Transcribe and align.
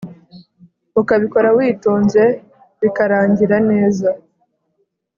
Ukabikora 1.01 1.47
witonze 1.57 2.23
bikarangira 2.81 3.57
neza 3.69 4.09